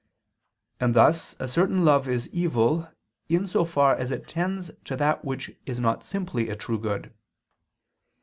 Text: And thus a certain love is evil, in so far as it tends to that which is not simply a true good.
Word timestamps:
And 0.79 0.95
thus 0.95 1.35
a 1.37 1.47
certain 1.47 1.85
love 1.85 2.09
is 2.09 2.27
evil, 2.29 2.89
in 3.29 3.45
so 3.45 3.63
far 3.63 3.95
as 3.95 4.09
it 4.09 4.27
tends 4.27 4.71
to 4.85 4.95
that 4.95 5.23
which 5.23 5.51
is 5.67 5.79
not 5.79 6.03
simply 6.03 6.49
a 6.49 6.55
true 6.55 6.79
good. 6.79 7.13